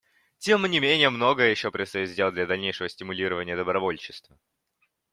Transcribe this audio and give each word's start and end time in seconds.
Тем 0.39 0.65
не 0.65 0.79
менее 0.79 1.11
многое 1.11 1.51
еще 1.51 1.69
предстоит 1.69 2.09
сделать 2.09 2.33
для 2.33 2.47
дальнейшего 2.47 2.89
стимулирования 2.89 3.55
добровольчества. 3.55 4.35